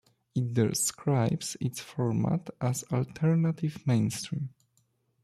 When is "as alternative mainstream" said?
2.59-4.49